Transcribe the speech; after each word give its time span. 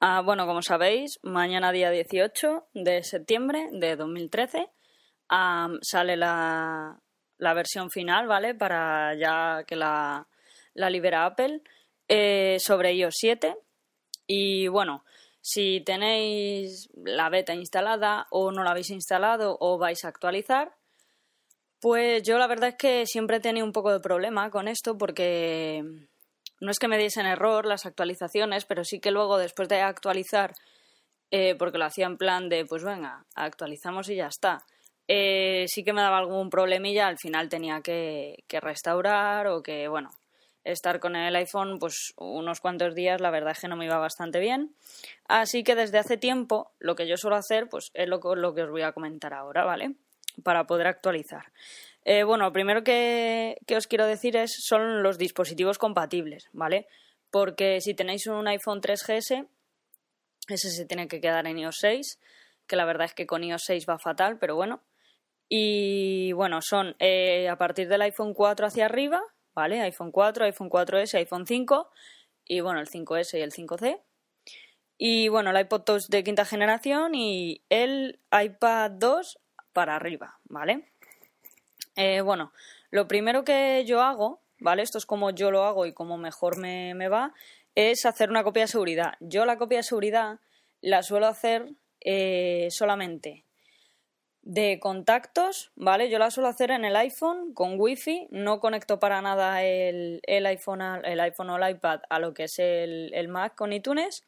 Ah, 0.00 0.20
bueno, 0.20 0.46
como 0.46 0.62
sabéis, 0.62 1.20
mañana 1.22 1.70
día 1.70 1.90
18 1.90 2.66
de 2.74 3.04
septiembre 3.04 3.68
de 3.70 3.94
2013 3.94 4.68
ah, 5.28 5.68
sale 5.80 6.16
la, 6.16 7.00
versión 7.38 7.88
final, 7.90 8.26
¿vale? 8.26 8.54
Para 8.54 9.14
ya 9.14 9.62
que 9.64 9.76
la, 9.76 10.26
la 10.74 10.90
libera 10.90 11.24
Apple 11.24 11.62
eh, 12.08 12.58
sobre 12.58 12.94
iOS 12.94 13.14
7. 13.16 13.56
Y 14.26 14.66
bueno, 14.66 15.04
si 15.40 15.82
tenéis 15.82 16.88
la 16.96 17.28
beta 17.28 17.54
instalada 17.54 18.26
o 18.30 18.50
no 18.50 18.64
la 18.64 18.70
habéis 18.72 18.90
instalado 18.90 19.56
o 19.60 19.78
vais 19.78 20.04
a 20.04 20.08
actualizar, 20.08 20.74
pues 21.80 22.22
yo 22.24 22.38
la 22.38 22.48
verdad 22.48 22.70
es 22.70 22.76
que 22.76 23.06
siempre 23.06 23.36
he 23.36 23.40
tenido 23.40 23.66
un 23.66 23.72
poco 23.72 23.92
de 23.92 24.00
problema 24.00 24.50
con 24.50 24.66
esto 24.66 24.98
porque 24.98 26.08
no 26.62 26.70
es 26.70 26.78
que 26.78 26.86
me 26.86 26.96
diesen 26.96 27.26
error 27.26 27.66
las 27.66 27.86
actualizaciones, 27.86 28.64
pero 28.64 28.84
sí 28.84 29.00
que 29.00 29.10
luego 29.10 29.36
después 29.36 29.68
de 29.68 29.80
actualizar, 29.80 30.54
eh, 31.32 31.56
porque 31.58 31.76
lo 31.76 31.86
hacía 31.86 32.06
en 32.06 32.16
plan 32.16 32.48
de, 32.48 32.64
pues 32.64 32.84
venga, 32.84 33.24
actualizamos 33.34 34.08
y 34.08 34.14
ya 34.14 34.28
está, 34.28 34.64
eh, 35.08 35.64
sí 35.66 35.82
que 35.82 35.92
me 35.92 36.02
daba 36.02 36.18
algún 36.18 36.50
problemilla, 36.50 37.08
al 37.08 37.18
final 37.18 37.48
tenía 37.48 37.80
que, 37.80 38.44
restaurar 38.48 39.48
o 39.48 39.60
que, 39.60 39.88
bueno, 39.88 40.10
estar 40.62 41.00
con 41.00 41.16
el 41.16 41.34
iPhone 41.34 41.80
pues 41.80 42.14
unos 42.16 42.60
cuantos 42.60 42.94
días, 42.94 43.20
la 43.20 43.32
verdad 43.32 43.50
es 43.50 43.60
que 43.60 43.66
no 43.66 43.76
me 43.76 43.86
iba 43.86 43.98
bastante 43.98 44.38
bien. 44.38 44.76
Así 45.26 45.64
que 45.64 45.74
desde 45.74 45.98
hace 45.98 46.16
tiempo 46.16 46.70
lo 46.78 46.94
que 46.94 47.08
yo 47.08 47.16
suelo 47.16 47.34
hacer 47.34 47.68
pues 47.68 47.90
es 47.92 48.06
lo 48.06 48.20
que 48.20 48.28
os 48.28 48.70
voy 48.70 48.82
a 48.82 48.92
comentar 48.92 49.34
ahora, 49.34 49.64
¿vale? 49.64 49.96
Para 50.44 50.64
poder 50.68 50.86
actualizar. 50.86 51.46
Eh, 52.04 52.24
bueno, 52.24 52.52
primero 52.52 52.82
que, 52.82 53.56
os 53.76 53.86
quiero 53.86 54.06
decir 54.06 54.36
es 54.36 54.52
son 54.66 55.02
los 55.02 55.18
dispositivos 55.18 55.78
compatibles, 55.78 56.48
¿vale? 56.52 56.86
Porque 57.30 57.80
si 57.80 57.94
tenéis 57.94 58.26
un 58.26 58.48
iPhone 58.48 58.80
3GS, 58.80 59.48
ese 60.48 60.70
se 60.70 60.86
tiene 60.86 61.08
que 61.08 61.20
quedar 61.20 61.46
en 61.46 61.58
iOS 61.58 61.76
6, 61.80 62.18
que 62.66 62.76
la 62.76 62.84
verdad 62.84 63.06
es 63.06 63.14
que 63.14 63.26
con 63.26 63.44
iOS 63.44 63.62
6 63.66 63.86
va 63.88 63.98
fatal, 63.98 64.38
pero 64.38 64.56
bueno. 64.56 64.82
Y 65.48 66.32
bueno, 66.32 66.60
son 66.62 66.96
eh, 66.98 67.48
a 67.48 67.56
partir 67.56 67.88
del 67.88 68.02
iPhone 68.02 68.34
4 68.34 68.66
hacia 68.66 68.86
arriba, 68.86 69.22
¿vale? 69.54 69.80
iPhone 69.80 70.10
4, 70.10 70.46
iPhone 70.46 70.70
4S, 70.70 71.14
iPhone 71.14 71.46
5 71.46 71.90
y 72.44 72.60
bueno, 72.60 72.80
el 72.80 72.88
5S 72.88 73.38
y 73.38 73.42
el 73.42 73.52
5C. 73.52 74.00
Y 74.98 75.28
bueno, 75.28 75.50
el 75.50 75.60
iPod 75.60 75.82
2 75.84 76.08
de 76.08 76.24
quinta 76.24 76.44
generación 76.44 77.14
y 77.14 77.64
el 77.68 78.20
iPad 78.30 78.92
2 78.92 79.38
para 79.72 79.96
arriba, 79.96 80.38
¿vale? 80.44 80.91
Eh, 81.96 82.20
bueno, 82.20 82.52
lo 82.90 83.06
primero 83.08 83.44
que 83.44 83.84
yo 83.86 84.00
hago, 84.02 84.40
¿vale? 84.58 84.82
Esto 84.82 84.98
es 84.98 85.06
como 85.06 85.30
yo 85.30 85.50
lo 85.50 85.64
hago 85.64 85.86
y 85.86 85.92
como 85.92 86.16
mejor 86.16 86.58
me, 86.58 87.08
va, 87.08 87.34
es 87.74 88.06
hacer 88.06 88.30
una 88.30 88.44
copia 88.44 88.62
de 88.62 88.68
seguridad. 88.68 89.14
Yo 89.20 89.44
la 89.44 89.58
copia 89.58 89.78
de 89.78 89.82
seguridad 89.82 90.40
la 90.80 91.02
suelo 91.02 91.26
hacer 91.26 91.70
eh, 92.00 92.68
solamente 92.70 93.44
de 94.42 94.80
contactos, 94.80 95.70
¿vale? 95.76 96.10
Yo 96.10 96.18
la 96.18 96.30
suelo 96.30 96.48
hacer 96.48 96.72
en 96.72 96.84
el 96.84 96.96
iPhone 96.96 97.54
con 97.54 97.78
Wi-Fi, 97.78 98.28
no 98.30 98.58
conecto 98.58 98.98
para 98.98 99.22
nada 99.22 99.62
el, 99.62 100.20
iPhone, 100.26 100.82
el 101.04 101.20
iPhone 101.20 101.50
o 101.50 101.56
el 101.56 101.70
iPad 101.76 102.00
a 102.10 102.18
lo 102.18 102.34
que 102.34 102.44
es 102.44 102.58
el, 102.58 103.12
el 103.14 103.28
Mac 103.28 103.54
con 103.54 103.72
iTunes 103.72 104.24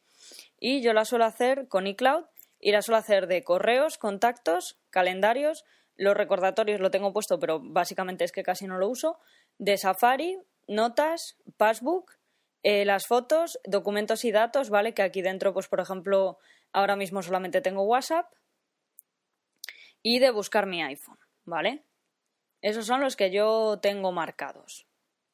y 0.57 0.81
yo 0.81 0.93
la 0.93 1.03
suelo 1.03 1.25
hacer 1.25 1.67
con 1.67 1.85
iCloud 1.85 2.23
y 2.61 2.71
la 2.71 2.81
suelo 2.81 2.97
hacer 2.97 3.27
de 3.27 3.43
correos, 3.43 3.97
contactos, 3.97 4.79
calendarios, 4.89 5.65
los 5.97 6.15
recordatorios 6.15 6.79
lo 6.79 6.91
tengo 6.91 7.13
puesto, 7.13 7.39
pero 7.39 7.59
básicamente 7.61 8.23
es 8.23 8.31
que 8.31 8.43
casi 8.43 8.67
no 8.67 8.77
lo 8.77 8.89
uso. 8.89 9.19
De 9.57 9.77
Safari, 9.77 10.37
notas, 10.67 11.37
Passbook, 11.57 12.11
eh, 12.63 12.83
las 12.85 13.07
fotos, 13.07 13.59
documentos 13.63 14.25
y 14.25 14.31
datos, 14.31 14.69
¿vale? 14.69 14.93
Que 14.93 15.03
aquí 15.03 15.21
dentro, 15.21 15.53
pues 15.53 15.67
por 15.67 15.79
ejemplo, 15.79 16.39
ahora 16.73 16.95
mismo 16.95 17.21
solamente 17.21 17.61
tengo 17.61 17.83
WhatsApp. 17.83 18.31
Y 20.01 20.19
de 20.19 20.31
buscar 20.31 20.65
mi 20.65 20.83
iPhone, 20.83 21.17
¿vale? 21.45 21.83
Esos 22.61 22.85
son 22.85 23.01
los 23.01 23.15
que 23.15 23.31
yo 23.31 23.79
tengo 23.81 24.11
marcados 24.11 24.85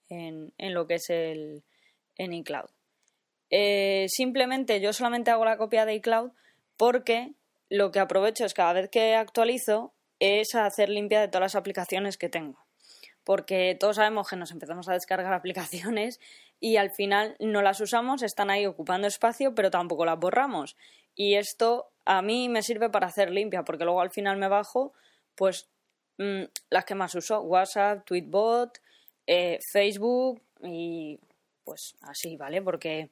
en, 0.10 0.54
lo 0.58 0.88
que 0.88 0.96
es 0.96 1.10
el 1.10 1.64
en 2.18 2.34
iCloud. 2.34 2.70
Eh, 3.50 4.06
simplemente 4.10 4.80
yo 4.80 4.94
solamente 4.94 5.32
hago 5.32 5.46
la 5.46 5.58
copia 5.58 5.86
de 5.86 5.96
iCloud 5.96 6.32
porque 6.78 7.34
lo 7.70 7.92
que 7.92 8.00
aprovecho 8.00 8.46
es 8.46 8.54
cada 8.54 8.74
vez 8.74 8.90
que 8.90 9.16
actualizo 9.16 9.94
es 10.22 10.54
hacer 10.54 10.90
limpia 10.90 11.20
de 11.20 11.28
todas 11.28 11.42
las 11.42 11.56
aplicaciones 11.56 12.16
que 12.16 12.30
tengo. 12.30 12.64
Porque 13.24 13.76
todos 13.78 13.96
sabemos 13.96 14.30
que 14.30 14.36
nos 14.36 14.52
empezamos 14.52 14.88
a 14.88 14.94
descargar 14.94 15.34
aplicaciones 15.34 16.20
y 16.60 16.78
al 16.78 16.92
final 16.92 17.36
no 17.40 17.64
las 17.64 17.82
usamos, 17.82 18.22
están 18.22 18.52
ahí 18.52 18.66
ocupando 18.68 19.08
espacio, 19.08 19.56
pero 19.56 19.72
tampoco 19.72 20.06
las 20.06 20.20
borramos. 20.20 20.78
Y 21.16 21.36
esto 21.36 21.92
a 22.06 22.22
mí 22.22 22.50
me 22.50 22.62
sirve 22.62 22.90
para 22.90 23.08
hacer 23.08 23.32
limpia, 23.32 23.64
porque 23.64 23.84
luego 23.84 24.00
al 24.00 24.12
final 24.12 24.38
me 24.38 24.48
bajo, 24.48 24.94
pues 25.36 25.70
mm, 26.20 26.44
las 26.70 26.86
que 26.86 26.96
más 26.96 27.16
uso, 27.16 27.42
WhatsApp, 27.42 28.06
Tweetbot, 28.06 28.80
eh, 29.26 29.60
Facebook 29.72 30.42
y 30.62 31.20
pues 31.64 31.96
así, 32.02 32.38
¿vale? 32.38 32.62
Porque 32.62 33.10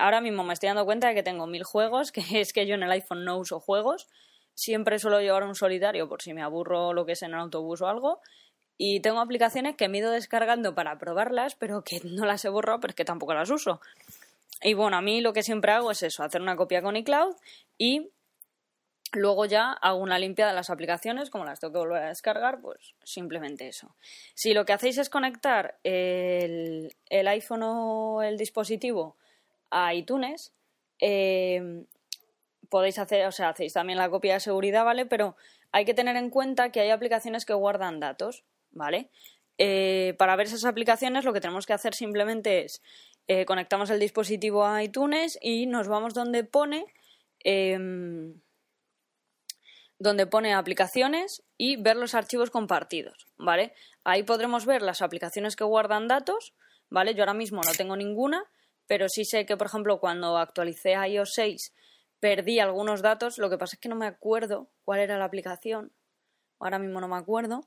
ahora 0.00 0.20
mismo 0.20 0.42
me 0.42 0.52
estoy 0.52 0.68
dando 0.68 0.84
cuenta 0.84 1.08
de 1.08 1.14
que 1.14 1.22
tengo 1.22 1.46
mil 1.46 1.62
juegos, 1.62 2.10
que 2.12 2.40
es 2.40 2.52
que 2.52 2.66
yo 2.66 2.74
en 2.74 2.82
el 2.82 2.90
iPhone 2.90 3.24
no 3.24 3.38
uso 3.38 3.60
juegos, 3.60 4.08
siempre 4.54 4.98
suelo 4.98 5.20
llevar 5.20 5.44
un 5.44 5.54
solitario 5.54 6.08
por 6.08 6.22
si 6.22 6.34
me 6.34 6.42
aburro 6.42 6.92
lo 6.92 7.06
que 7.06 7.12
es 7.12 7.22
en 7.22 7.34
el 7.34 7.40
autobús 7.40 7.80
o 7.82 7.88
algo. 7.88 8.20
Y 8.76 9.00
tengo 9.00 9.20
aplicaciones 9.20 9.76
que 9.76 9.88
me 9.88 9.98
he 9.98 10.00
ido 10.00 10.10
descargando 10.10 10.74
para 10.74 10.98
probarlas, 10.98 11.54
pero 11.54 11.84
que 11.84 12.00
no 12.04 12.24
las 12.24 12.44
he 12.44 12.48
borrado, 12.48 12.80
pero 12.80 12.92
es 12.92 12.96
que 12.96 13.04
tampoco 13.04 13.34
las 13.34 13.50
uso. 13.50 13.80
Y 14.62 14.74
bueno, 14.74 14.96
a 14.96 15.02
mí 15.02 15.20
lo 15.20 15.32
que 15.32 15.42
siempre 15.42 15.72
hago 15.72 15.90
es 15.90 16.02
eso, 16.02 16.22
hacer 16.22 16.40
una 16.42 16.56
copia 16.56 16.82
con 16.82 16.96
iCloud 16.96 17.34
y 17.78 18.10
luego 19.12 19.44
ya 19.46 19.72
hago 19.72 19.98
una 19.98 20.18
limpia 20.18 20.46
de 20.46 20.54
las 20.54 20.70
aplicaciones, 20.70 21.30
como 21.30 21.44
las 21.44 21.60
tengo 21.60 21.72
que 21.72 21.78
volver 21.78 22.02
a 22.02 22.08
descargar, 22.08 22.60
pues 22.60 22.94
simplemente 23.04 23.68
eso. 23.68 23.94
Si 24.34 24.54
lo 24.54 24.64
que 24.64 24.72
hacéis 24.72 24.98
es 24.98 25.10
conectar 25.10 25.78
el, 25.82 26.94
el 27.08 27.28
iPhone 27.28 27.62
o 27.64 28.22
el 28.22 28.36
dispositivo 28.36 29.16
a 29.70 29.94
iTunes, 29.94 30.52
eh, 31.00 31.84
podéis 32.70 32.98
hacer, 32.98 33.26
o 33.26 33.32
sea, 33.32 33.50
hacéis 33.50 33.74
también 33.74 33.98
la 33.98 34.08
copia 34.08 34.34
de 34.34 34.40
seguridad, 34.40 34.84
¿vale? 34.84 35.04
Pero 35.04 35.36
hay 35.72 35.84
que 35.84 35.94
tener 35.94 36.16
en 36.16 36.30
cuenta 36.30 36.72
que 36.72 36.80
hay 36.80 36.90
aplicaciones 36.90 37.44
que 37.44 37.52
guardan 37.52 38.00
datos, 38.00 38.44
¿vale? 38.70 39.10
Eh, 39.58 40.14
para 40.18 40.36
ver 40.36 40.46
esas 40.46 40.64
aplicaciones 40.64 41.24
lo 41.24 41.34
que 41.34 41.40
tenemos 41.40 41.66
que 41.66 41.74
hacer 41.74 41.94
simplemente 41.94 42.64
es 42.64 42.80
eh, 43.26 43.44
conectamos 43.44 43.90
el 43.90 44.00
dispositivo 44.00 44.64
a 44.64 44.82
iTunes 44.82 45.38
y 45.42 45.66
nos 45.66 45.86
vamos 45.86 46.14
donde 46.14 46.44
pone 46.44 46.86
em, 47.44 48.40
donde 49.98 50.26
pone 50.26 50.54
aplicaciones 50.54 51.42
y 51.58 51.76
ver 51.76 51.96
los 51.96 52.14
archivos 52.14 52.50
compartidos, 52.50 53.26
¿vale? 53.36 53.74
Ahí 54.02 54.22
podremos 54.22 54.64
ver 54.64 54.80
las 54.80 55.02
aplicaciones 55.02 55.56
que 55.56 55.64
guardan 55.64 56.08
datos, 56.08 56.54
¿vale? 56.88 57.14
Yo 57.14 57.22
ahora 57.22 57.34
mismo 57.34 57.60
no 57.62 57.72
tengo 57.72 57.96
ninguna, 57.96 58.42
pero 58.86 59.10
sí 59.10 59.26
sé 59.26 59.44
que, 59.44 59.58
por 59.58 59.66
ejemplo, 59.66 60.00
cuando 60.00 60.38
actualicé 60.38 60.94
iOS 60.94 61.32
6 61.34 61.74
perdí 62.20 62.60
algunos 62.60 63.02
datos, 63.02 63.38
lo 63.38 63.50
que 63.50 63.58
pasa 63.58 63.76
es 63.76 63.80
que 63.80 63.88
no 63.88 63.96
me 63.96 64.06
acuerdo 64.06 64.70
cuál 64.84 65.00
era 65.00 65.18
la 65.18 65.24
aplicación, 65.24 65.92
ahora 66.58 66.78
mismo 66.78 67.00
no 67.00 67.08
me 67.08 67.16
acuerdo, 67.16 67.66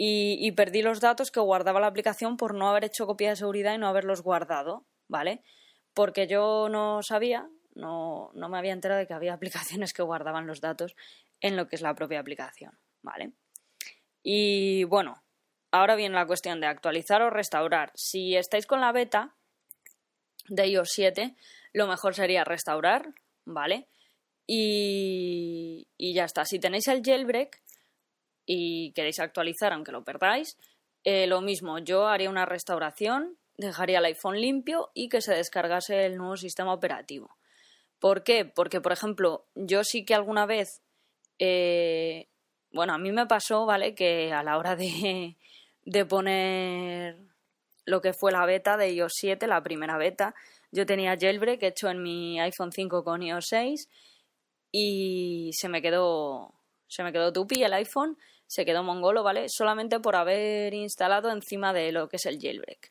y, 0.00 0.52
perdí 0.52 0.80
los 0.80 1.00
datos 1.00 1.32
que 1.32 1.40
guardaba 1.40 1.80
la 1.80 1.88
aplicación 1.88 2.36
por 2.36 2.54
no 2.54 2.68
haber 2.68 2.84
hecho 2.84 3.04
copia 3.04 3.30
de 3.30 3.36
seguridad 3.36 3.74
y 3.74 3.78
no 3.78 3.88
haberlos 3.88 4.22
guardado, 4.22 4.86
¿vale? 5.08 5.42
Porque 5.92 6.28
yo 6.28 6.68
no 6.68 7.02
sabía, 7.02 7.50
no, 7.74 8.30
no 8.34 8.48
me 8.48 8.58
había 8.58 8.72
enterado 8.72 9.00
de 9.00 9.08
que 9.08 9.14
había 9.14 9.34
aplicaciones 9.34 9.92
que 9.92 10.02
guardaban 10.02 10.46
los 10.46 10.60
datos 10.60 10.94
en 11.40 11.56
lo 11.56 11.66
que 11.66 11.74
es 11.74 11.82
la 11.82 11.94
propia 11.94 12.20
aplicación, 12.20 12.78
¿vale? 13.02 13.32
Y 14.22 14.84
bueno, 14.84 15.20
ahora 15.72 15.96
viene 15.96 16.14
la 16.14 16.26
cuestión 16.26 16.60
de 16.60 16.68
actualizar 16.68 17.20
o 17.22 17.30
restaurar. 17.30 17.90
Si 17.96 18.36
estáis 18.36 18.66
con 18.66 18.80
la 18.80 18.92
beta 18.92 19.34
de 20.48 20.68
iOS 20.68 20.90
7, 20.92 21.34
lo 21.72 21.88
mejor 21.88 22.14
sería 22.14 22.44
restaurar, 22.44 23.14
¿vale? 23.48 23.88
Y, 24.46 25.88
y 25.96 26.14
ya 26.14 26.24
está. 26.24 26.44
Si 26.44 26.58
tenéis 26.58 26.86
el 26.88 27.02
jailbreak 27.02 27.60
y 28.46 28.92
queréis 28.92 29.18
actualizar, 29.18 29.72
aunque 29.72 29.92
lo 29.92 30.04
perdáis, 30.04 30.56
eh, 31.04 31.26
lo 31.26 31.40
mismo, 31.40 31.78
yo 31.78 32.06
haría 32.06 32.30
una 32.30 32.46
restauración, 32.46 33.38
dejaría 33.56 33.98
el 33.98 34.06
iPhone 34.06 34.40
limpio 34.40 34.90
y 34.94 35.08
que 35.08 35.20
se 35.20 35.34
descargase 35.34 36.06
el 36.06 36.16
nuevo 36.16 36.36
sistema 36.36 36.72
operativo. 36.72 37.36
¿Por 37.98 38.22
qué? 38.22 38.44
Porque, 38.44 38.80
por 38.80 38.92
ejemplo, 38.92 39.46
yo 39.54 39.84
sí 39.84 40.04
que 40.04 40.14
alguna 40.14 40.46
vez, 40.46 40.82
eh, 41.38 42.28
bueno, 42.72 42.94
a 42.94 42.98
mí 42.98 43.10
me 43.12 43.26
pasó, 43.26 43.66
¿vale? 43.66 43.94
Que 43.94 44.32
a 44.32 44.42
la 44.42 44.56
hora 44.58 44.76
de, 44.76 45.36
de 45.84 46.04
poner 46.04 47.18
lo 47.84 48.00
que 48.00 48.12
fue 48.12 48.30
la 48.30 48.44
beta 48.46 48.76
de 48.76 48.92
iOS 48.92 49.12
7, 49.14 49.46
la 49.46 49.62
primera 49.62 49.96
beta, 49.96 50.34
yo 50.70 50.86
tenía 50.86 51.16
jailbreak 51.18 51.62
hecho 51.62 51.88
en 51.88 52.02
mi 52.02 52.40
iPhone 52.40 52.72
5 52.72 53.04
con 53.04 53.22
iOS 53.22 53.46
6 53.48 53.88
y 54.70 55.50
se 55.52 55.68
me 55.68 55.80
quedó 55.80 56.54
se 56.88 57.02
me 57.02 57.12
quedó 57.12 57.32
tupi 57.32 57.62
el 57.62 57.74
iPhone, 57.74 58.16
se 58.46 58.64
quedó 58.64 58.82
mongolo, 58.82 59.22
¿vale? 59.22 59.46
Solamente 59.48 60.00
por 60.00 60.16
haber 60.16 60.72
instalado 60.72 61.30
encima 61.30 61.72
de 61.72 61.92
lo 61.92 62.08
que 62.08 62.16
es 62.16 62.26
el 62.26 62.38
jailbreak. 62.40 62.90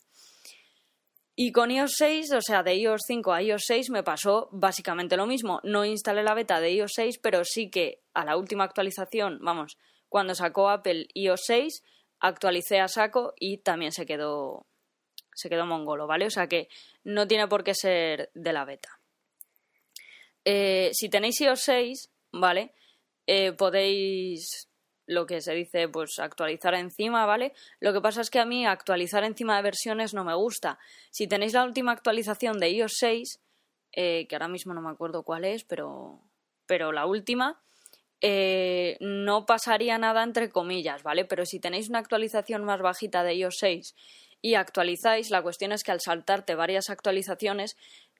Y 1.36 1.52
con 1.52 1.70
iOS 1.70 1.96
6, 1.98 2.32
o 2.34 2.42
sea, 2.42 2.64
de 2.64 2.76
iOS 2.76 3.02
5 3.06 3.34
a 3.34 3.42
iOS 3.42 3.64
6 3.68 3.90
me 3.92 4.04
pasó 4.04 4.50
básicamente 4.52 5.18
lo 5.18 5.28
mismo. 5.28 5.60
No 5.64 5.86
instalé 5.86 6.24
la 6.24 6.34
beta 6.34 6.60
de 6.60 6.72
iOS 6.72 6.94
6, 6.96 7.20
pero 7.22 7.44
sí 7.44 7.70
que 7.70 8.02
a 8.14 8.24
la 8.26 8.38
última 8.38 8.64
actualización, 8.64 9.40
vamos, 9.42 9.78
cuando 10.10 10.36
sacó 10.36 10.70
Apple 10.70 11.08
iOS 11.14 11.42
6, 11.46 11.84
actualicé 12.20 12.80
a 12.80 12.88
saco 12.88 13.34
y 13.40 13.58
también 13.58 13.92
se 13.92 14.06
quedó 14.06 14.67
se 15.38 15.50
quedó 15.50 15.68
mongolo, 15.68 16.08
¿vale? 16.08 16.26
O 16.26 16.32
sea 16.32 16.48
que 16.48 16.68
no 17.04 17.28
tiene 17.28 17.48
por 17.48 17.64
qué 17.64 17.76
ser 17.76 18.32
de 18.34 18.54
la 18.54 18.66
beta. 18.66 19.00
Eh, 20.44 20.90
si 20.94 21.10
tenéis 21.10 21.40
iOS 21.42 21.62
6, 21.62 22.10
¿vale? 22.32 22.74
Eh, 23.28 23.52
podéis 23.52 24.68
lo 25.06 25.28
que 25.28 25.40
se 25.42 25.54
dice, 25.54 25.88
pues 25.90 26.18
actualizar 26.18 26.74
encima, 26.74 27.26
¿vale? 27.28 27.54
Lo 27.80 27.94
que 27.94 28.02
pasa 28.02 28.22
es 28.22 28.32
que 28.32 28.40
a 28.40 28.46
mí 28.46 28.66
actualizar 28.66 29.24
encima 29.24 29.56
de 29.58 29.62
versiones 29.62 30.16
no 30.16 30.24
me 30.24 30.34
gusta. 30.34 30.80
Si 31.12 31.28
tenéis 31.28 31.54
la 31.54 31.64
última 31.64 31.92
actualización 31.92 32.58
de 32.58 32.72
iOS 32.72 32.96
6, 32.98 33.40
eh, 33.92 34.26
que 34.28 34.36
ahora 34.36 34.48
mismo 34.48 34.74
no 34.74 34.82
me 34.82 34.90
acuerdo 34.90 35.22
cuál 35.22 35.46
es, 35.46 35.64
pero, 35.64 36.20
pero 36.66 36.92
la 36.92 37.06
última, 37.06 37.62
no 39.00 39.46
pasaría 39.46 40.00
nada 40.00 40.24
entre 40.24 40.50
comillas, 40.50 41.04
¿vale? 41.04 41.26
Pero 41.26 41.46
si 41.46 41.60
tenéis 41.60 41.90
una 41.90 42.00
actualización 42.00 42.66
más 42.66 42.82
bajita 42.82 43.24
de 43.24 43.36
iOS 43.36 43.58
6 43.60 43.96
y 44.42 44.56
actualizáis, 44.56 45.30
la 45.30 45.42
cuestión 45.42 45.72
es 45.72 45.84
que 45.84 45.92
al 45.92 46.02
saltarte 46.02 46.56
varias 46.56 46.90
actualizaciones 46.90 47.76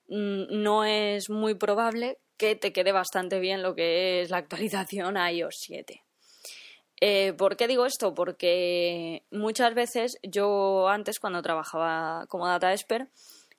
mm, 0.08 0.62
no 0.62 0.84
es 0.84 1.30
muy 1.30 1.54
probable 1.54 2.18
que 2.36 2.56
te 2.56 2.72
quede 2.72 2.92
bastante 2.92 3.40
bien 3.40 3.62
lo 3.62 3.74
que 3.74 4.22
es 4.22 4.30
la 4.30 4.38
actualización 4.38 5.16
a 5.16 5.30
iOS 5.32 5.56
7. 5.58 6.02
Eh, 7.00 7.32
¿Por 7.34 7.56
qué 7.56 7.68
digo 7.68 7.86
esto? 7.86 8.14
Porque 8.14 9.24
muchas 9.30 9.74
veces 9.74 10.18
yo 10.22 10.88
antes 10.88 11.20
cuando 11.20 11.42
trabajaba 11.42 12.26
como 12.28 12.48
data 12.48 12.72
expert 12.72 13.08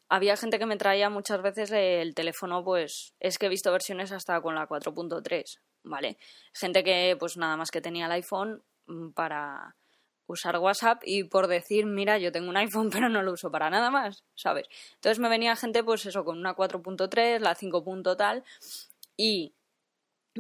había 0.10 0.36
gente 0.36 0.60
que 0.60 0.66
me 0.66 0.76
traía 0.76 1.10
muchas 1.10 1.42
veces 1.42 1.72
el 1.72 2.16
teléfono, 2.16 2.64
pues 2.64 3.14
es 3.20 3.38
que 3.38 3.46
he 3.46 3.50
visto 3.50 3.72
versiones 3.72 4.12
hasta 4.12 4.42
con 4.42 4.56
la 4.56 4.68
4.3, 4.68 5.60
¿vale? 5.84 6.18
Gente 6.52 6.84
que 6.84 7.16
pues 7.20 7.38
nada 7.38 7.56
más 7.56 7.70
que 7.72 7.80
tenía 7.80 8.08
el 8.08 8.12
iPhone 8.14 8.64
mm, 8.88 9.12
para 9.12 9.76
usar 10.30 10.58
WhatsApp 10.60 11.02
y 11.04 11.24
por 11.24 11.48
decir, 11.48 11.86
mira, 11.86 12.18
yo 12.18 12.32
tengo 12.32 12.50
un 12.50 12.58
iPhone 12.58 12.90
pero 12.94 13.10
no 13.10 13.24
lo 13.24 13.34
uso 13.34 13.52
para 13.52 13.70
nada 13.70 13.90
más, 13.90 14.24
¿sabes? 14.36 14.68
Entonces 14.96 15.20
me 15.20 15.30
venía 15.30 15.56
gente 15.56 15.84
pues 15.84 16.06
eso 16.06 16.24
con 16.24 16.38
una 16.38 16.56
4.3, 16.56 17.40
la 17.40 17.56
5. 17.56 18.16
tal 18.16 18.44
y 19.18 19.56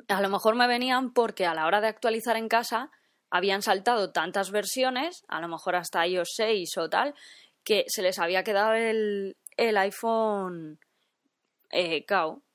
a 0.08 0.22
lo 0.22 0.30
mejor 0.30 0.56
me 0.56 0.68
venían 0.68 1.12
porque 1.12 1.46
a 1.46 1.54
la 1.54 1.66
hora 1.66 1.82
de 1.82 1.88
actualizar 1.88 2.38
en 2.38 2.48
casa 2.48 2.92
habían 3.30 3.62
saltado 3.62 4.12
tantas 4.12 4.52
versiones, 4.52 5.26
a 5.28 5.42
lo 5.42 5.48
mejor 5.48 5.76
hasta 5.76 6.06
iOS 6.08 6.30
6 6.36 6.78
o 6.78 6.90
tal, 6.90 7.14
que 7.64 7.86
se 7.88 8.02
les 8.02 8.20
había 8.20 8.44
quedado 8.44 8.74
el, 8.74 9.38
el 9.58 9.78
iPhone 9.78 10.80
eh, 11.72 12.06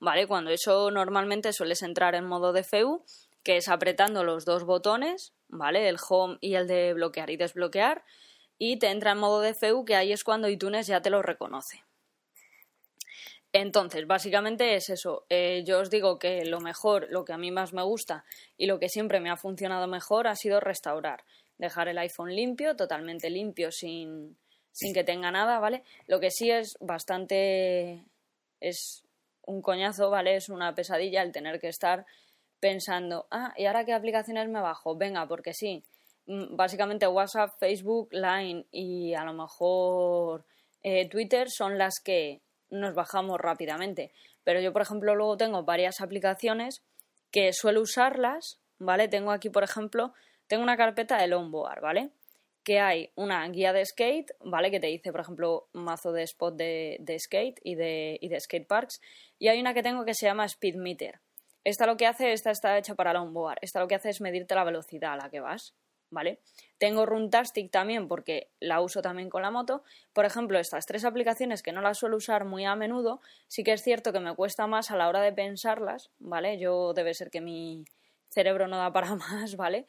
¿vale? 0.00 0.26
Cuando 0.26 0.50
eso 0.50 0.90
normalmente 0.90 1.52
sueles 1.52 1.82
entrar 1.82 2.14
en 2.14 2.24
modo 2.24 2.52
DFU, 2.52 3.04
que 3.44 3.58
es 3.58 3.68
apretando 3.68 4.24
los 4.24 4.44
dos 4.44 4.64
botones, 4.64 5.34
¿vale? 5.54 5.88
El 5.88 5.96
home 6.08 6.38
y 6.40 6.54
el 6.54 6.66
de 6.66 6.92
bloquear 6.94 7.30
y 7.30 7.36
desbloquear, 7.36 8.04
y 8.58 8.78
te 8.78 8.90
entra 8.90 9.12
en 9.12 9.18
modo 9.18 9.42
DFU, 9.42 9.84
que 9.84 9.96
ahí 9.96 10.12
es 10.12 10.24
cuando 10.24 10.48
iTunes 10.48 10.86
ya 10.86 11.00
te 11.00 11.10
lo 11.10 11.22
reconoce. 11.22 11.82
Entonces, 13.52 14.06
básicamente 14.06 14.74
es 14.74 14.90
eso. 14.90 15.26
Eh, 15.28 15.62
yo 15.64 15.78
os 15.78 15.88
digo 15.88 16.18
que 16.18 16.44
lo 16.44 16.60
mejor, 16.60 17.06
lo 17.10 17.24
que 17.24 17.32
a 17.32 17.38
mí 17.38 17.52
más 17.52 17.72
me 17.72 17.82
gusta 17.82 18.24
y 18.56 18.66
lo 18.66 18.80
que 18.80 18.88
siempre 18.88 19.20
me 19.20 19.30
ha 19.30 19.36
funcionado 19.36 19.86
mejor 19.86 20.26
ha 20.26 20.34
sido 20.34 20.58
restaurar. 20.58 21.24
Dejar 21.56 21.86
el 21.86 21.98
iPhone 21.98 22.34
limpio, 22.34 22.74
totalmente 22.74 23.30
limpio, 23.30 23.70
sin, 23.70 24.36
sin 24.72 24.92
que 24.92 25.04
tenga 25.04 25.30
nada, 25.30 25.60
¿vale? 25.60 25.84
Lo 26.08 26.18
que 26.18 26.32
sí 26.32 26.50
es 26.50 26.76
bastante. 26.80 28.04
es 28.58 29.04
un 29.46 29.62
coñazo, 29.62 30.10
¿vale? 30.10 30.34
Es 30.34 30.48
una 30.48 30.74
pesadilla 30.74 31.22
el 31.22 31.30
tener 31.30 31.60
que 31.60 31.68
estar 31.68 32.06
pensando, 32.64 33.26
ah, 33.30 33.52
¿y 33.58 33.66
ahora 33.66 33.84
qué 33.84 33.92
aplicaciones 33.92 34.48
me 34.48 34.58
bajo? 34.58 34.96
Venga, 34.96 35.28
porque 35.28 35.52
sí. 35.52 35.84
Mm, 36.24 36.56
básicamente 36.56 37.06
WhatsApp, 37.06 37.50
Facebook, 37.60 38.08
Line 38.10 38.64
y 38.72 39.12
a 39.12 39.22
lo 39.22 39.34
mejor 39.34 40.46
eh, 40.82 41.06
Twitter 41.10 41.50
son 41.50 41.76
las 41.76 42.00
que 42.02 42.40
nos 42.70 42.94
bajamos 42.94 43.38
rápidamente. 43.38 44.12
Pero 44.44 44.60
yo, 44.60 44.72
por 44.72 44.80
ejemplo, 44.80 45.14
luego 45.14 45.36
tengo 45.36 45.62
varias 45.64 46.00
aplicaciones 46.00 46.82
que 47.30 47.52
suelo 47.52 47.82
usarlas, 47.82 48.62
¿vale? 48.78 49.08
Tengo 49.08 49.30
aquí, 49.30 49.50
por 49.50 49.62
ejemplo, 49.62 50.14
tengo 50.46 50.62
una 50.62 50.78
carpeta 50.78 51.18
de 51.18 51.26
longboard, 51.26 51.82
¿vale? 51.82 52.12
Que 52.62 52.80
hay 52.80 53.10
una 53.14 53.46
guía 53.48 53.74
de 53.74 53.84
skate, 53.84 54.32
¿vale? 54.40 54.70
Que 54.70 54.80
te 54.80 54.86
dice, 54.86 55.12
por 55.12 55.20
ejemplo, 55.20 55.68
mazo 55.74 56.12
de 56.12 56.22
spot 56.22 56.56
de, 56.56 57.18
skate 57.18 57.60
y 57.62 57.74
de, 57.74 58.16
y 58.22 58.28
de 58.28 58.40
skate 58.40 58.66
parks. 58.66 59.02
Y 59.38 59.48
hay 59.48 59.60
una 59.60 59.74
que 59.74 59.82
tengo 59.82 60.06
que 60.06 60.14
se 60.14 60.24
llama 60.24 60.46
Speed 60.46 60.76
Meter. 60.76 61.20
Esta 61.64 61.86
lo 61.86 61.96
que 61.96 62.06
hace, 62.06 62.32
esta 62.32 62.50
está 62.50 62.76
hecha 62.76 62.94
para 62.94 63.14
longboard. 63.14 63.58
Esta 63.62 63.80
lo 63.80 63.88
que 63.88 63.94
hace 63.94 64.10
es 64.10 64.20
medirte 64.20 64.54
la 64.54 64.64
velocidad 64.64 65.14
a 65.14 65.16
la 65.16 65.30
que 65.30 65.40
vas, 65.40 65.74
¿vale? 66.10 66.40
Tengo 66.76 67.06
Runtastic 67.06 67.70
también 67.70 68.06
porque 68.06 68.50
la 68.60 68.82
uso 68.82 69.00
también 69.00 69.30
con 69.30 69.40
la 69.40 69.50
moto. 69.50 69.82
Por 70.12 70.26
ejemplo, 70.26 70.58
estas 70.58 70.84
tres 70.84 71.06
aplicaciones 71.06 71.62
que 71.62 71.72
no 71.72 71.80
las 71.80 71.98
suelo 71.98 72.18
usar 72.18 72.44
muy 72.44 72.66
a 72.66 72.76
menudo, 72.76 73.20
sí 73.48 73.64
que 73.64 73.72
es 73.72 73.82
cierto 73.82 74.12
que 74.12 74.20
me 74.20 74.34
cuesta 74.34 74.66
más 74.66 74.90
a 74.90 74.96
la 74.96 75.08
hora 75.08 75.22
de 75.22 75.32
pensarlas, 75.32 76.10
¿vale? 76.18 76.58
Yo 76.58 76.92
debe 76.92 77.14
ser 77.14 77.30
que 77.30 77.40
mi 77.40 77.84
cerebro 78.28 78.68
no 78.68 78.76
da 78.76 78.92
para 78.92 79.14
más, 79.16 79.56
¿vale? 79.56 79.86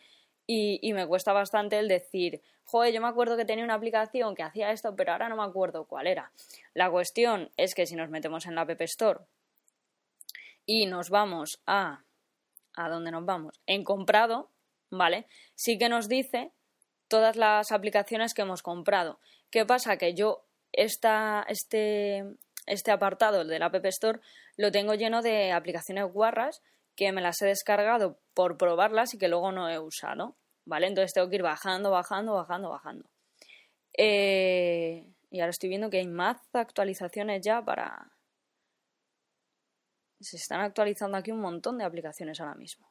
Y, 0.48 0.79
y, 0.82 0.94
me 0.94 1.08
cuesta 1.08 1.34
bastante 1.34 1.79
el 1.79 1.88
decir, 1.88 2.41
joder, 2.65 2.94
yo 2.94 3.01
me 3.01 3.08
acuerdo 3.08 3.36
que 3.36 3.46
tenía 3.46 3.65
una 3.65 3.74
aplicación 3.74 4.36
que 4.36 4.44
hacía 4.44 4.72
esto, 4.72 4.96
pero 4.96 5.12
ahora 5.12 5.27
no 5.27 5.36
me 5.36 5.44
acuerdo 5.44 5.86
cuál 5.86 6.05
era. 6.05 6.32
La 6.75 6.91
cuestión 6.91 7.50
es 7.58 7.74
que 7.74 7.88
si 7.88 7.96
nos 7.96 8.12
metemos 8.12 8.46
en 8.46 8.53
la 8.53 8.62
App 8.62 8.79
Store 8.82 9.22
y 10.65 10.86
nos 10.86 11.10
vamos 11.10 11.62
a... 11.65 12.03
¿A 12.77 12.89
dónde 12.89 13.12
nos 13.12 13.25
vamos? 13.25 13.62
En 13.67 13.84
comprado, 13.84 14.51
¿vale? 14.89 15.27
Sí 15.55 15.77
que 15.77 15.88
nos 15.88 16.10
dice 16.10 16.51
todas 17.07 17.38
las 17.38 17.72
aplicaciones 17.72 18.34
que 18.34 18.41
hemos 18.41 18.62
comprado. 18.62 19.19
¿Qué 19.50 19.65
pasa? 19.65 19.98
Que 19.98 20.13
yo 20.13 20.45
esta, 20.74 21.45
este, 21.48 22.25
este 22.65 22.91
apartado, 22.91 23.41
el 23.41 23.48
del 23.48 23.63
App 23.63 23.75
Store, 23.86 24.19
lo 24.57 24.72
tengo 24.72 24.93
lleno 24.93 25.22
de 25.22 25.51
aplicaciones 25.51 26.12
guarras 26.12 26.62
que 26.95 27.12
me 27.12 27.22
las 27.22 27.41
he 27.41 27.45
descargado 27.45 28.19
por 28.34 28.57
probarlas 28.57 29.13
y 29.13 29.17
que 29.17 29.27
luego 29.27 29.51
no 29.51 29.69
he 29.69 29.79
usado. 29.79 30.36
¿Vale? 30.65 30.88
Entonces 30.88 31.13
tengo 31.13 31.29
que 31.29 31.36
ir 31.36 31.43
bajando, 31.43 31.91
bajando, 31.91 32.34
bajando, 32.34 32.69
bajando. 32.69 33.10
Eh, 33.98 35.05
y 35.29 35.39
ahora 35.39 35.51
estoy 35.51 35.69
viendo 35.69 35.89
que 35.89 36.00
hay 36.00 36.07
más 36.07 36.38
actualizaciones 36.53 37.41
ya 37.43 37.63
para. 37.63 38.14
Se 40.19 40.38
están 40.38 40.62
actualizando 40.62 41.17
aquí 41.17 41.31
un 41.31 41.41
montón 41.41 41.77
de 41.77 41.86
aplicaciones 41.86 42.39
ahora 42.39 42.55
mismo. 42.55 42.88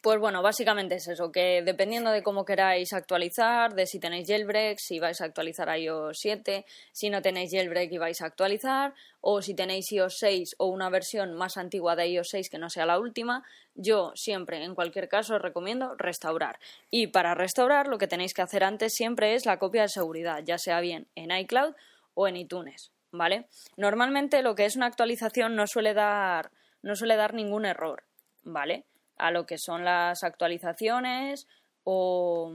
Pues 0.00 0.20
bueno, 0.20 0.42
básicamente 0.42 0.94
es 0.94 1.08
eso, 1.08 1.32
que 1.32 1.60
dependiendo 1.64 2.12
de 2.12 2.22
cómo 2.22 2.44
queráis 2.44 2.92
actualizar, 2.92 3.74
de 3.74 3.84
si 3.84 3.98
tenéis 3.98 4.28
jailbreak, 4.28 4.78
si 4.78 5.00
vais 5.00 5.20
a 5.20 5.24
actualizar 5.24 5.68
a 5.68 5.76
iOS 5.76 6.20
7, 6.20 6.64
si 6.92 7.10
no 7.10 7.20
tenéis 7.20 7.50
jailbreak 7.50 7.90
y 7.90 7.98
vais 7.98 8.20
a 8.22 8.26
actualizar, 8.26 8.94
o 9.20 9.42
si 9.42 9.54
tenéis 9.54 9.90
iOS 9.90 10.18
6 10.18 10.54
o 10.58 10.66
una 10.66 10.88
versión 10.88 11.34
más 11.34 11.56
antigua 11.56 11.96
de 11.96 12.06
iOS 12.06 12.28
6 12.30 12.48
que 12.48 12.58
no 12.58 12.70
sea 12.70 12.86
la 12.86 13.00
última, 13.00 13.42
yo 13.74 14.12
siempre, 14.14 14.62
en 14.62 14.76
cualquier 14.76 15.08
caso, 15.08 15.34
os 15.34 15.42
recomiendo 15.42 15.96
restaurar. 15.96 16.60
Y 16.90 17.08
para 17.08 17.34
restaurar, 17.34 17.88
lo 17.88 17.98
que 17.98 18.06
tenéis 18.06 18.34
que 18.34 18.42
hacer 18.42 18.62
antes 18.62 18.94
siempre 18.94 19.34
es 19.34 19.46
la 19.46 19.58
copia 19.58 19.82
de 19.82 19.88
seguridad, 19.88 20.44
ya 20.44 20.58
sea 20.58 20.78
bien 20.78 21.08
en 21.16 21.32
iCloud 21.32 21.74
o 22.14 22.28
en 22.28 22.36
iTunes, 22.36 22.92
¿vale? 23.10 23.48
Normalmente 23.76 24.42
lo 24.42 24.54
que 24.54 24.64
es 24.64 24.76
una 24.76 24.86
actualización 24.86 25.56
no 25.56 25.66
suele 25.66 25.94
dar, 25.94 26.50
no 26.82 26.94
suele 26.96 27.16
dar 27.16 27.34
ningún 27.34 27.64
error, 27.64 28.04
¿vale? 28.42 28.86
a 29.18 29.30
lo 29.30 29.46
que 29.46 29.58
son 29.58 29.84
las 29.84 30.22
actualizaciones 30.22 31.46
o, 31.84 32.52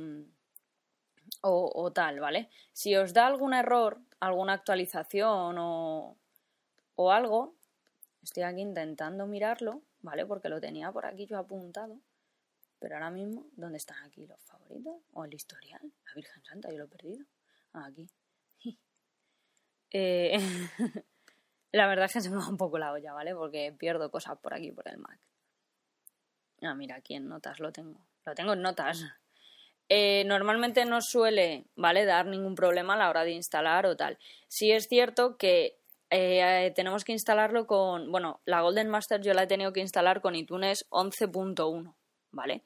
o, 1.41 1.91
tal, 1.91 2.19
¿vale? 2.19 2.49
Si 2.71 2.95
os 2.95 3.13
da 3.13 3.27
algún 3.27 3.53
error, 3.53 3.99
alguna 4.19 4.53
actualización 4.53 5.57
o, 5.59 6.17
o 6.95 7.11
algo, 7.11 7.55
Estoy 8.23 8.43
aquí 8.43 8.61
intentando 8.61 9.27
mirarlo, 9.27 9.81
¿vale? 10.01 10.25
Porque 10.25 10.47
lo 10.47 10.61
tenía 10.61 10.89
por 10.93 11.05
aquí 11.05 11.25
yo 11.25 11.37
apuntado. 11.37 11.99
Pero 12.79 12.95
ahora 12.95 13.09
mismo, 13.09 13.47
¿dónde 13.57 13.77
están 13.77 14.01
aquí 14.05 14.25
los 14.25 14.39
favoritos? 14.43 14.95
¿O 15.11 15.25
el 15.25 15.33
historial? 15.33 15.81
La 16.05 16.13
Virgen 16.15 16.41
Santa, 16.41 16.71
yo 16.71 16.77
lo 16.77 16.85
he 16.85 16.87
perdido. 16.87 17.25
Ah, 17.73 17.85
aquí. 17.85 18.07
Eh, 19.93 20.37
la 21.71 21.87
verdad 21.87 22.05
es 22.05 22.13
que 22.13 22.21
se 22.21 22.29
me 22.29 22.37
va 22.37 22.49
un 22.49 22.57
poco 22.57 22.77
la 22.77 22.91
olla, 22.91 23.13
¿vale? 23.13 23.33
Porque 23.35 23.73
pierdo 23.77 24.11
cosas 24.11 24.37
por 24.39 24.53
aquí, 24.53 24.71
por 24.71 24.87
el 24.87 24.97
Mac. 24.97 25.19
Ah, 26.61 26.75
mira, 26.75 26.95
aquí 26.95 27.13
en 27.13 27.27
notas 27.29 27.59
lo 27.59 27.71
tengo. 27.71 28.05
Lo 28.25 28.35
tengo 28.35 28.53
en 28.53 28.61
notas. 28.61 29.05
Eh, 29.89 30.23
normalmente 30.25 30.85
no 30.85 31.01
suele, 31.01 31.65
¿vale? 31.75 32.05
Dar 32.05 32.25
ningún 32.25 32.55
problema 32.55 32.95
a 32.95 32.97
la 32.97 33.09
hora 33.09 33.23
de 33.23 33.31
instalar 33.31 33.85
o 33.85 33.95
tal. 33.95 34.17
Sí 34.47 34.71
es 34.71 34.87
cierto 34.87 35.37
que 35.37 35.77
eh, 36.09 36.71
tenemos 36.75 37.03
que 37.03 37.11
instalarlo 37.11 37.67
con, 37.67 38.11
bueno, 38.11 38.39
la 38.45 38.61
Golden 38.61 38.89
Master 38.89 39.21
yo 39.21 39.33
la 39.33 39.43
he 39.43 39.47
tenido 39.47 39.73
que 39.73 39.81
instalar 39.81 40.21
con 40.21 40.35
iTunes 40.35 40.87
11.1, 40.89 41.95
¿vale? 42.31 42.63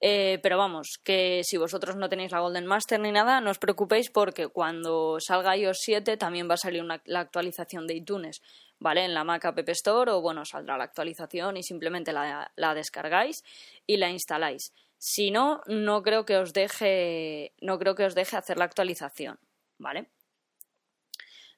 Eh, 0.00 0.38
pero 0.42 0.56
vamos, 0.56 1.00
que 1.02 1.42
si 1.42 1.56
vosotros 1.56 1.96
no 1.96 2.08
tenéis 2.08 2.30
la 2.30 2.40
Golden 2.40 2.66
Master 2.66 3.00
ni 3.00 3.10
nada, 3.10 3.40
no 3.40 3.50
os 3.50 3.58
preocupéis 3.58 4.10
porque 4.10 4.46
cuando 4.46 5.18
salga 5.18 5.56
iOS 5.56 5.78
7 5.80 6.16
también 6.16 6.48
va 6.48 6.54
a 6.54 6.64
salir 6.64 6.84
la 6.84 7.20
actualización 7.20 7.86
de 7.86 7.96
iTunes, 7.96 8.40
¿vale? 8.78 9.04
En 9.04 9.14
la 9.14 9.24
Mac 9.24 9.44
App 9.44 9.68
Store 9.70 10.12
o 10.12 10.20
bueno, 10.20 10.44
saldrá 10.44 10.78
la 10.78 10.84
actualización 10.84 11.56
y 11.56 11.62
simplemente 11.64 12.12
la, 12.12 12.52
la 12.54 12.74
descargáis 12.74 13.42
y 13.86 13.96
la 13.96 14.10
instaláis. 14.10 14.72
Si 14.98 15.30
no, 15.30 15.62
no 15.66 16.02
creo 16.02 16.24
que 16.24 16.36
os 16.36 16.52
deje, 16.52 17.54
no 17.60 17.78
creo 17.78 17.94
que 17.94 18.04
os 18.04 18.14
deje 18.14 18.36
hacer 18.36 18.56
la 18.56 18.64
actualización, 18.64 19.38
¿vale? 19.78 20.10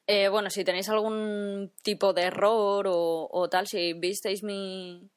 Eh, 0.06 0.28
bueno, 0.28 0.50
si 0.50 0.64
tenéis 0.64 0.88
algún 0.88 1.72
tipo 1.82 2.12
de 2.12 2.22
error 2.22 2.86
o, 2.88 3.48
tal, 3.48 3.66
si 3.66 3.92
visteis 3.92 4.42
mi, 4.42 5.08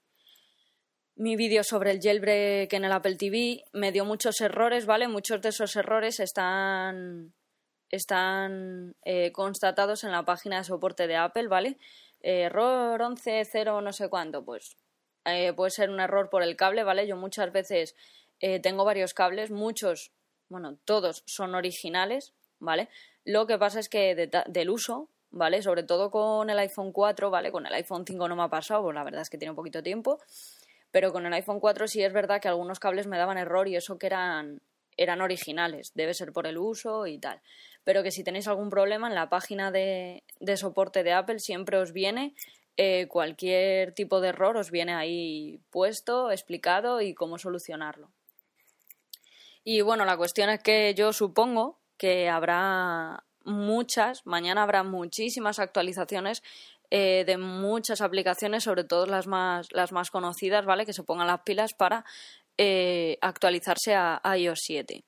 mi 1.23 1.37
vídeo 1.37 1.63
sobre 1.63 1.91
el 1.91 2.01
jailbreak 2.01 2.73
en 2.73 2.83
el 2.83 2.91
Apple 2.91 3.15
TV, 3.15 3.63
me 3.71 3.93
dio 3.93 4.03
muchos 4.03 4.41
errores, 4.41 4.85
¿vale? 4.85 5.07
Muchos 5.07 5.41
de 5.41 5.49
esos 5.49 5.73
errores 5.77 6.19
están, 6.19 7.33
están 7.89 8.93
eh, 9.05 9.31
constatados 9.31 10.03
en 10.03 10.11
la 10.11 10.25
página 10.25 10.57
de 10.57 10.65
soporte 10.65 11.07
de 11.07 11.15
Apple, 11.15 11.47
¿vale? 11.47 11.77
error 12.25 13.01
11.0 13.01 13.83
no 13.83 13.91
sé 13.91 14.07
cuánto, 14.07 14.45
pues 14.45 14.77
eh, 15.25 15.51
puede 15.51 15.71
ser 15.71 15.89
un 15.89 15.99
error 15.99 16.29
por 16.29 16.43
el 16.43 16.55
cable, 16.55 16.83
¿vale? 16.83 17.07
Yo 17.07 17.17
muchas 17.17 17.51
veces 17.51 17.95
tengo 18.61 18.83
varios 18.83 19.13
cables, 19.13 19.51
muchos, 19.51 20.11
bueno, 20.49 20.77
todos 20.83 21.23
son 21.25 21.55
originales, 21.55 22.33
¿vale? 22.59 22.89
Lo 23.23 23.47
que 23.47 23.57
pasa 23.57 23.79
es 23.79 23.87
que 23.87 24.29
del 24.47 24.69
uso, 24.69 25.09
¿vale? 25.31 25.61
Sobre 25.61 25.83
todo 25.83 26.11
con 26.11 26.49
el 26.49 26.59
iPhone 26.59 26.91
4, 26.91 27.29
¿vale? 27.29 27.51
Con 27.51 27.65
el 27.65 27.73
iPhone 27.73 28.03
5 28.05 28.27
no 28.27 28.35
me 28.35 28.43
ha 28.43 28.49
pasado, 28.49 28.83
pues 28.83 28.95
la 28.95 29.05
verdad 29.05 29.21
es 29.21 29.29
que 29.29 29.37
tiene 29.37 29.51
un 29.51 29.55
poquito 29.55 29.81
tiempo. 29.81 30.19
Pero 30.93 31.11
con 31.11 31.25
el 31.25 31.33
iPhone 31.33 31.59
4 31.59 31.87
sí 31.87 32.03
es 32.03 32.13
verdad 32.13 32.39
que 32.39 32.47
algunos 32.47 32.79
cables 32.79 33.07
me 33.07 33.17
daban 33.17 33.39
error 33.39 33.67
y 33.67 33.75
eso 33.75 33.97
que 33.97 34.05
eran, 34.05 34.61
eran 34.95 35.21
originales. 35.21 35.91
Debe 35.95 36.13
ser 36.13 36.31
por 36.31 36.45
el 36.45 36.59
uso 36.59 37.07
y 37.07 37.17
tal. 37.17 37.41
Pero 37.83 38.03
que 38.03 38.11
si 38.11 38.23
tenéis 38.23 38.47
algún 38.47 38.69
problema 38.69 39.07
en 39.07 39.15
la 39.15 39.27
página 39.27 39.71
de, 39.71 40.23
soporte 40.55 41.01
de 41.01 41.13
Apple 41.13 41.39
siempre 41.39 41.77
os 41.77 41.93
viene 41.93 42.35
eh, 42.77 43.07
cualquier 43.07 43.93
tipo 43.93 44.21
de 44.21 44.27
error, 44.27 44.55
os 44.55 44.69
viene 44.69 44.93
ahí 44.93 45.59
puesto, 45.71 46.29
explicado 46.29 47.01
y 47.01 47.15
cómo 47.15 47.39
solucionarlo. 47.39 48.11
Y 49.63 49.81
bueno, 49.81 50.05
la 50.05 50.15
cuestión 50.15 50.51
es 50.51 50.61
que 50.61 50.93
yo 50.93 51.11
supongo 51.11 51.79
que 51.97 52.29
habrá 52.29 53.23
muchas, 53.45 54.27
mañana 54.27 54.61
habrá 54.61 54.83
muchísimas 54.83 55.57
actualizaciones 55.57 56.43
eh, 56.95 57.23
de 57.25 57.39
muchas 57.39 58.01
aplicaciones, 58.01 58.65
sobre 58.65 58.83
todo 58.83 59.07
las 59.07 59.25
más, 59.25 59.65
las 59.71 59.91
más 59.91 60.11
conocidas, 60.11 60.63
¿vale? 60.63 60.85
Que 60.85 60.93
se 60.93 61.01
pongan 61.01 61.25
las 61.25 61.41
pilas 61.41 61.73
para 61.73 62.05
eh, 62.55 63.17
actualizarse 63.19 63.95
a, 63.95 64.21
iOS 64.37 64.59
7. 64.61 65.03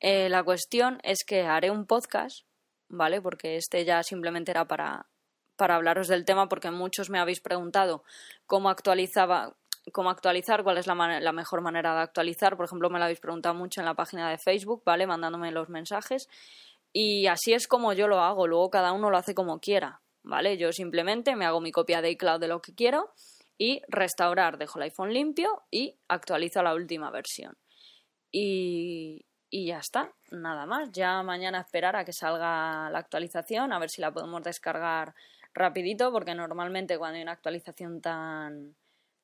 Eh, 0.00 0.28
la 0.28 0.42
cuestión 0.42 1.00
es 1.02 1.24
que 1.24 1.40
haré 1.40 1.70
un 1.70 1.86
podcast, 1.86 2.44
¿vale? 2.90 3.22
Porque 3.22 3.56
este 3.56 3.86
ya 3.86 4.02
simplemente 4.02 4.50
era 4.50 4.66
para, 4.66 5.06
para 5.56 5.76
hablaros 5.76 6.08
del 6.08 6.26
tema, 6.26 6.46
porque 6.46 6.70
muchos 6.70 7.08
me 7.08 7.18
habéis 7.18 7.40
preguntado 7.40 8.04
cómo 8.44 8.68
actualizaba, 8.68 9.56
cómo 9.92 10.10
actualizar, 10.10 10.62
cuál 10.62 10.76
es 10.76 10.86
la, 10.86 10.94
la, 10.94 11.32
mejor 11.32 11.62
manera 11.62 11.94
de 11.94 12.02
actualizar. 12.02 12.54
Por 12.58 12.66
ejemplo, 12.66 12.90
me 12.90 12.98
lo 12.98 13.04
habéis 13.06 13.20
preguntado 13.20 13.54
mucho 13.54 13.80
en 13.80 13.86
la 13.86 13.94
página 13.94 14.28
de 14.28 14.36
Facebook, 14.36 14.82
¿vale? 14.84 15.06
Mandándome 15.06 15.52
los 15.52 15.70
mensajes. 15.70 16.28
Y 16.92 17.28
así 17.28 17.54
es 17.54 17.66
como 17.66 17.94
yo 17.94 18.08
lo 18.08 18.20
hago. 18.20 18.46
Luego 18.46 18.68
cada 18.68 18.92
uno 18.92 19.08
lo 19.08 19.16
hace 19.16 19.34
como 19.34 19.58
quiera, 19.58 20.02
¿vale? 20.24 20.56
Yo 20.58 20.72
simplemente 20.72 21.36
me 21.36 21.44
hago 21.46 21.60
mi 21.60 21.70
copia 21.70 22.02
de 22.02 22.10
iCloud 22.10 22.40
de 22.40 22.48
lo 22.48 22.60
que 22.60 22.74
quiero 22.74 23.12
y 23.56 23.82
restaurar, 23.88 24.58
dejo 24.58 24.78
el 24.78 24.84
iPhone 24.84 25.12
limpio 25.12 25.62
y 25.70 25.96
actualizo 26.08 26.62
la 26.62 26.74
última 26.74 27.10
versión. 27.10 27.56
Y, 28.32 29.26
y 29.48 29.66
ya 29.66 29.78
está, 29.78 30.12
nada 30.32 30.66
más. 30.66 30.90
Ya 30.90 31.22
mañana 31.22 31.60
esperar 31.60 31.94
a 31.94 32.04
que 32.04 32.12
salga 32.12 32.90
la 32.90 32.98
actualización, 32.98 33.72
a 33.72 33.78
ver 33.78 33.90
si 33.90 34.00
la 34.00 34.12
podemos 34.12 34.42
descargar 34.42 35.14
rapidito, 35.54 36.10
porque 36.10 36.34
normalmente 36.34 36.98
cuando 36.98 37.16
hay 37.16 37.22
una 37.22 37.32
actualización 37.32 38.00
tan 38.00 38.74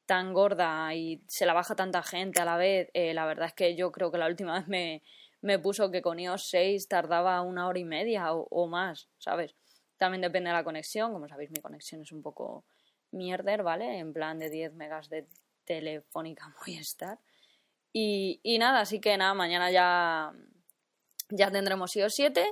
tan 0.07 0.33
gorda 0.33 0.92
y 0.92 1.23
se 1.28 1.47
la 1.47 1.52
baja 1.52 1.76
tanta 1.76 2.02
gente 2.02 2.40
a 2.40 2.45
la 2.45 2.57
vez, 2.57 2.90
eh, 2.95 3.14
la 3.14 3.26
verdad 3.26 3.47
es 3.47 3.54
que 3.54 3.76
yo 3.76 3.92
creo 3.92 4.11
que 4.11 4.19
la 4.19 4.26
última 4.26 4.54
vez 4.59 4.66
me, 4.66 5.02
me 5.40 5.59
puso 5.61 5.90
que 5.90 6.02
con 6.02 6.19
iOS 6.19 6.49
6 6.49 6.88
tardaba 6.88 7.40
una 7.42 7.69
hora 7.69 7.78
y 7.78 7.85
media 7.85 8.33
o, 8.33 8.66
más, 8.66 9.09
¿sabes? 9.19 9.54
También 10.00 10.23
depende 10.23 10.49
de 10.49 10.57
la 10.57 10.64
conexión, 10.64 11.12
como 11.12 11.28
sabéis 11.28 11.50
mi 11.50 11.61
conexión 11.61 12.00
es 12.00 12.11
un 12.11 12.23
poco 12.23 12.64
mierder, 13.11 13.62
¿vale? 13.62 13.99
En 13.99 14.14
plan 14.14 14.38
de 14.38 14.49
10 14.49 14.73
megas 14.73 15.11
de 15.11 15.26
telefónica 15.66 16.54
estar 16.66 17.19
Y, 17.92 18.40
y 18.42 18.59
nada, 18.59 18.80
así 18.80 18.99
que 18.99 19.14
nada, 19.19 19.35
mañana 19.35 19.71
ya, 19.71 20.33
ya 21.28 21.50
tendremos 21.50 21.95
iOS 21.97 22.14
7 22.16 22.47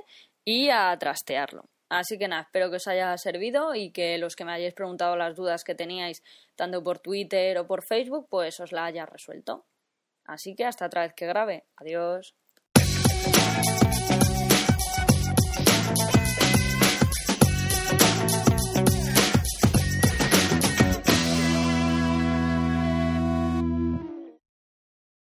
y 0.45 0.69
a 0.69 0.95
trastearlo. 0.99 1.63
Así 1.89 2.19
que 2.19 2.27
nada, 2.27 2.43
espero 2.43 2.69
que 2.69 2.75
os 2.75 2.87
haya 2.87 3.17
servido 3.17 3.73
y 3.73 3.91
que 3.91 4.19
los 4.19 4.35
que 4.35 4.45
me 4.45 4.53
hayáis 4.53 4.75
preguntado 4.75 5.15
las 5.15 5.35
dudas 5.35 5.63
que 5.63 5.73
teníais, 5.73 6.21
tanto 6.55 6.83
por 6.83 6.99
Twitter 6.99 7.57
o 7.57 7.65
por 7.65 7.83
Facebook, 7.83 8.27
pues 8.29 8.59
os 8.59 8.71
la 8.71 8.85
haya 8.85 9.07
resuelto. 9.07 9.65
Así 10.23 10.53
que 10.53 10.65
hasta 10.65 10.85
otra 10.85 11.01
vez 11.01 11.13
que 11.15 11.25
grabe. 11.25 11.65
Adiós. 11.77 12.35